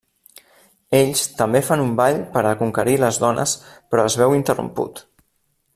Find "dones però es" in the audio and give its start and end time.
3.25-4.17